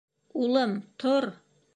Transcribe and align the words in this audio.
—Улым, 0.41 0.71
тор! 0.99 1.25